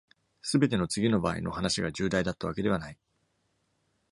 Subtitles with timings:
[0.41, 2.97] すべての「次の場合」の話が重大だったわけではない。